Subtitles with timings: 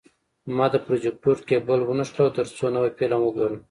[0.55, 3.57] ما د پروجیکتور کیبل ونښلاوه، ترڅو نوی فلم وګورم.